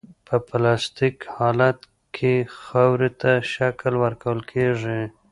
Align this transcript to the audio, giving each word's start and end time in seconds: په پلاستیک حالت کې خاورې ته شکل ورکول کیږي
په 0.27 0.35
پلاستیک 0.47 1.17
حالت 1.37 1.79
کې 2.15 2.33
خاورې 2.61 3.09
ته 3.21 3.31
شکل 3.53 3.93
ورکول 4.03 4.39
کیږي 4.51 5.01